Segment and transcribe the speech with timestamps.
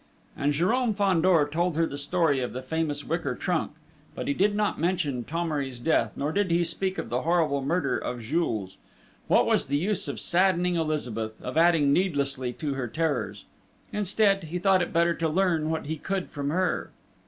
[0.35, 3.73] And Jérôme Fandor told her the story of the famous wicker trunk
[4.15, 7.99] but he did not mention Thomery's death, nor did he speak of the horrible murder
[7.99, 8.79] of Jules....
[9.27, 13.45] What was the use of saddening Elizabeth, of adding needlessly to her terrors?
[13.93, 16.89] Instead, he thought it better to learn what he could from her.